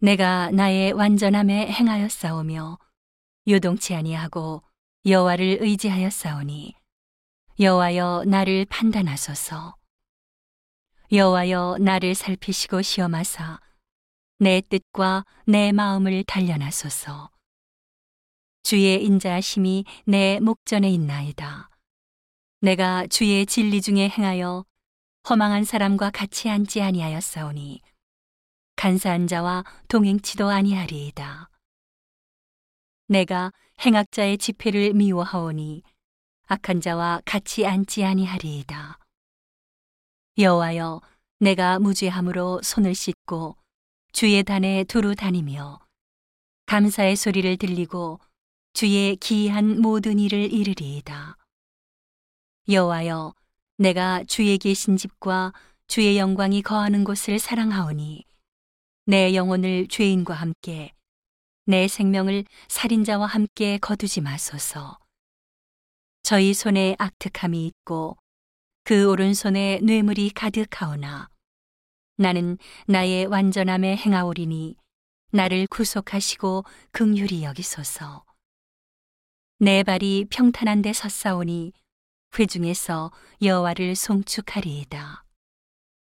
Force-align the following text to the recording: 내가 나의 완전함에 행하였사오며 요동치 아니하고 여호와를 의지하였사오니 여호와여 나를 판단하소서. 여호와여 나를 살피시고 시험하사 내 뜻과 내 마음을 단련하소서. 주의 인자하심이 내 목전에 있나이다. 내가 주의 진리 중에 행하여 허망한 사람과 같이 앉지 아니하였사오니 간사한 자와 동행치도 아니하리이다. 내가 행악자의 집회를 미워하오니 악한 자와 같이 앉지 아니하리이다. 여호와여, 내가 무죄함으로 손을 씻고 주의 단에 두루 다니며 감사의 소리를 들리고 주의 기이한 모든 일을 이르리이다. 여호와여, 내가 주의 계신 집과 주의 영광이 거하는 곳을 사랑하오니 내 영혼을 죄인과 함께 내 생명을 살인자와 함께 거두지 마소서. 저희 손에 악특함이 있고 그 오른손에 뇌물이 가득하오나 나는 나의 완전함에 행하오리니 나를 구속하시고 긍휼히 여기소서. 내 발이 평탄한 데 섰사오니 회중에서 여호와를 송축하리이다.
내가 0.00 0.50
나의 0.50 0.92
완전함에 0.92 1.68
행하였사오며 1.68 2.78
요동치 3.48 3.94
아니하고 3.94 4.62
여호와를 5.06 5.58
의지하였사오니 5.60 6.74
여호와여 7.60 8.24
나를 8.26 8.66
판단하소서. 8.68 9.76
여호와여 11.12 11.78
나를 11.80 12.14
살피시고 12.14 12.82
시험하사 12.82 13.60
내 14.38 14.60
뜻과 14.60 15.24
내 15.46 15.72
마음을 15.72 16.24
단련하소서. 16.24 17.30
주의 18.62 19.04
인자하심이 19.04 19.84
내 20.06 20.40
목전에 20.40 20.90
있나이다. 20.90 21.70
내가 22.60 23.06
주의 23.06 23.46
진리 23.46 23.80
중에 23.80 24.08
행하여 24.08 24.64
허망한 25.28 25.64
사람과 25.64 26.10
같이 26.10 26.50
앉지 26.50 26.82
아니하였사오니 26.82 27.82
간사한 28.76 29.26
자와 29.26 29.64
동행치도 29.88 30.48
아니하리이다. 30.48 31.50
내가 33.08 33.52
행악자의 33.84 34.38
집회를 34.38 34.92
미워하오니 34.94 35.82
악한 36.46 36.80
자와 36.80 37.22
같이 37.24 37.66
앉지 37.66 38.04
아니하리이다. 38.04 38.98
여호와여, 40.38 41.00
내가 41.40 41.78
무죄함으로 41.78 42.60
손을 42.62 42.94
씻고 42.94 43.56
주의 44.12 44.42
단에 44.42 44.84
두루 44.84 45.14
다니며 45.14 45.80
감사의 46.66 47.16
소리를 47.16 47.56
들리고 47.56 48.20
주의 48.72 49.16
기이한 49.16 49.80
모든 49.80 50.18
일을 50.18 50.52
이르리이다. 50.52 51.36
여호와여, 52.68 53.34
내가 53.78 54.24
주의 54.24 54.58
계신 54.58 54.96
집과 54.96 55.52
주의 55.86 56.18
영광이 56.18 56.62
거하는 56.62 57.04
곳을 57.04 57.38
사랑하오니 57.38 58.24
내 59.06 59.34
영혼을 59.34 59.86
죄인과 59.86 60.32
함께 60.32 60.94
내 61.66 61.88
생명을 61.88 62.44
살인자와 62.68 63.26
함께 63.26 63.76
거두지 63.76 64.22
마소서. 64.22 64.98
저희 66.22 66.54
손에 66.54 66.96
악특함이 66.98 67.66
있고 67.66 68.16
그 68.82 69.10
오른손에 69.10 69.80
뇌물이 69.82 70.30
가득하오나 70.30 71.28
나는 72.16 72.56
나의 72.86 73.26
완전함에 73.26 73.94
행하오리니 73.96 74.76
나를 75.32 75.66
구속하시고 75.66 76.64
긍휼히 76.92 77.44
여기소서. 77.44 78.24
내 79.58 79.82
발이 79.82 80.28
평탄한 80.30 80.80
데 80.80 80.94
섰사오니 80.94 81.72
회중에서 82.38 83.12
여호와를 83.42 83.96
송축하리이다. 83.96 85.24